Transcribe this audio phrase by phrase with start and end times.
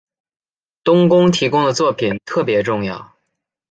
[0.83, 3.13] 冬宫提供的作品特别重要。